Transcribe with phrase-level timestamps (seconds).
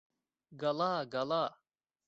[0.59, 1.43] گەڵا گەڵا